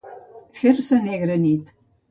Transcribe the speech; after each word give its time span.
Fer-se 0.61 0.97
negra 1.05 1.35
nit. 1.47 1.65